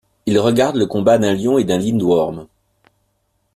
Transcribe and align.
Il 0.25 0.39
regarde 0.39 0.77
le 0.77 0.87
combat 0.87 1.19
d'un 1.19 1.35
lion 1.35 1.57
avec 1.57 1.69
un 1.69 1.77
lindworm. 1.77 2.47